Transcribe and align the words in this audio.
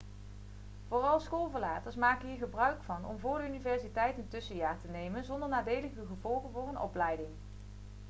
vooral 0.87 1.19
schoolverlaters 1.19 1.95
maken 1.95 2.27
hier 2.27 2.37
gebruik 2.37 2.83
van 2.83 3.05
om 3.05 3.19
vóór 3.19 3.37
de 3.39 3.45
universiteit 3.47 4.17
een 4.17 4.27
tussenjaar 4.27 4.77
te 4.81 4.87
nemen 4.87 5.25
zonder 5.25 5.49
nadelige 5.49 6.05
gevolgen 6.09 6.51
voor 6.51 6.65
hun 6.65 6.79
opleiding 6.79 7.29